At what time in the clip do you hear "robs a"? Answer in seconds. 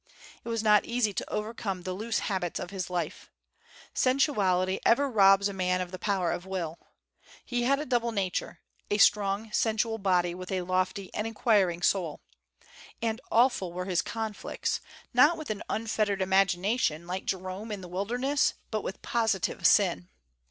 5.07-5.53